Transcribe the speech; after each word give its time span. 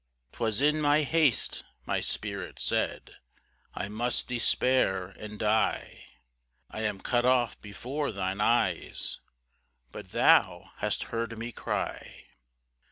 5 0.31 0.35
['Twas 0.37 0.61
in 0.61 0.81
my 0.81 1.03
haste, 1.03 1.63
my 1.85 1.99
spirit 1.99 2.57
said, 2.57 3.17
"I 3.75 3.87
must 3.87 4.27
despair 4.27 5.09
and 5.19 5.37
die, 5.37 6.05
"I 6.71 6.81
am 6.81 7.01
cut 7.01 7.23
off 7.23 7.61
before 7.61 8.11
thine 8.11 8.41
eyes;" 8.41 9.19
But 9.91 10.09
thou 10.11 10.71
hast 10.77 11.03
heard 11.13 11.37
me 11.37 11.51
cry. 11.51 12.25